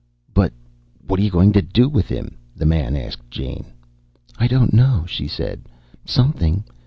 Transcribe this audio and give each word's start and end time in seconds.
"But 0.33 0.51
what 1.05 1.19
are 1.19 1.21
you 1.21 1.29
going 1.29 1.51
to 1.53 1.61
do 1.61 1.87
with 1.87 2.07
him?" 2.09 2.35
the 2.55 2.65
man 2.65 2.95
asked 2.95 3.29
Jane. 3.29 3.65
"I 4.35 4.47
don't 4.47 4.73
know," 4.73 5.05
she 5.07 5.27
said. 5.27 5.69
"Something. 6.05 6.63